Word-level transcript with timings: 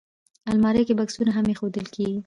الماري 0.51 0.83
کې 0.87 0.93
بکسونه 0.99 1.31
هم 1.33 1.45
ایښودل 1.51 1.85
کېږي 1.93 2.19